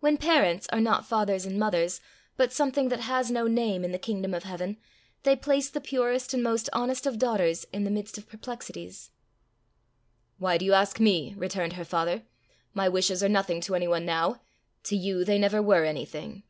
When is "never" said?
15.38-15.62